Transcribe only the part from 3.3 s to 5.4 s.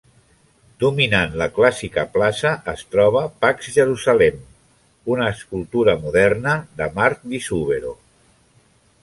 "Pax Jerusalemme", una